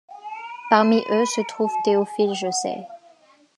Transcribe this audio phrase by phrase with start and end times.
[0.71, 2.87] Parmi eux se trouve Théophile Jeusset.